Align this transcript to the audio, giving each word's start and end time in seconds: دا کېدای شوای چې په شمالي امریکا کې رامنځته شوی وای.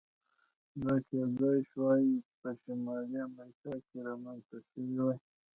دا 0.83 0.93
کېدای 1.07 1.57
شوای 1.69 2.05
چې 2.25 2.33
په 2.41 2.49
شمالي 2.61 3.17
امریکا 3.29 3.73
کې 3.87 3.97
رامنځته 4.07 4.57
شوی 4.67 4.89
وای. 4.99 5.17